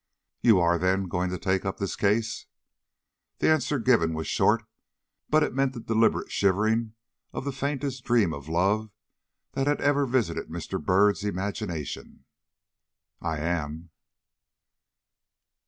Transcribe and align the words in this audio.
"You 0.41 0.59
are, 0.59 0.79
then, 0.79 1.03
going 1.03 1.29
to 1.29 1.37
take 1.37 1.63
up 1.63 1.77
this 1.77 1.95
case?" 1.95 2.47
The 3.37 3.47
answer 3.51 3.77
given 3.77 4.15
was 4.15 4.25
short, 4.27 4.63
but 5.29 5.43
it 5.43 5.53
meant 5.53 5.73
the 5.73 5.79
deliberate 5.79 6.31
shivering 6.31 6.95
of 7.33 7.45
the 7.45 7.51
fairest 7.51 8.03
dream 8.03 8.33
of 8.33 8.49
love 8.49 8.89
that 9.51 9.67
had 9.67 9.79
ever 9.79 10.07
visited 10.07 10.47
Mr. 10.49 10.83
Byrd's 10.83 11.23
imagination. 11.23 12.25
"I 13.21 13.41
am." 13.41 13.91